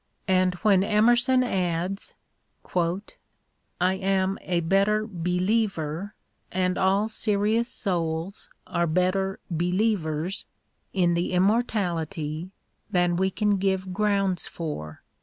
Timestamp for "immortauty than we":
11.33-13.29